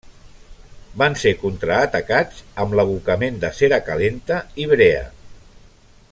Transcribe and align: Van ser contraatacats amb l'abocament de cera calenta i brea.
Van 1.01 1.17
ser 1.23 1.33
contraatacats 1.41 2.41
amb 2.65 2.75
l'abocament 2.79 3.37
de 3.47 3.53
cera 3.61 3.81
calenta 3.91 4.43
i 4.65 4.71
brea. 4.73 5.05